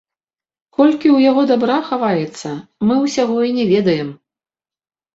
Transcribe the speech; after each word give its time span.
Колькі 0.77 1.07
ў 1.09 1.25
яго 1.29 1.41
дабра 1.53 1.77
хаваецца, 1.91 2.49
мы 2.89 3.01
ўсяго 3.05 3.37
і 3.53 3.57
не 3.63 3.71
ведаем. 3.77 4.09